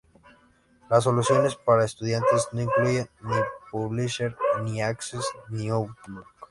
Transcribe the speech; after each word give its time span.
Las 0.89 1.03
soluciones 1.03 1.55
para 1.57 1.85
estudiantes 1.85 2.47
no 2.53 2.61
incluyen 2.61 3.07
ni 3.21 3.35
Publisher, 3.71 4.35
ni 4.63 4.81
Access, 4.81 5.27
ni 5.49 5.69
Outlook. 5.69 6.25